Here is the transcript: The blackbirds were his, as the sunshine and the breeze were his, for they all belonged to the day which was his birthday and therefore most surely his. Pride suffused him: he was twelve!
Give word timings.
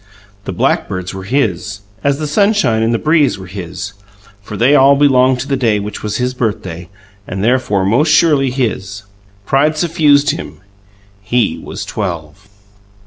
The 0.45 0.51
blackbirds 0.51 1.13
were 1.13 1.25
his, 1.25 1.81
as 2.03 2.17
the 2.17 2.25
sunshine 2.25 2.81
and 2.81 2.91
the 2.91 2.97
breeze 2.97 3.37
were 3.37 3.45
his, 3.45 3.93
for 4.41 4.57
they 4.57 4.73
all 4.75 4.95
belonged 4.95 5.39
to 5.41 5.47
the 5.47 5.55
day 5.55 5.79
which 5.79 6.01
was 6.01 6.17
his 6.17 6.33
birthday 6.33 6.89
and 7.27 7.43
therefore 7.43 7.85
most 7.85 8.09
surely 8.09 8.49
his. 8.49 9.03
Pride 9.45 9.77
suffused 9.77 10.31
him: 10.31 10.59
he 11.21 11.59
was 11.59 11.85
twelve! 11.85 12.47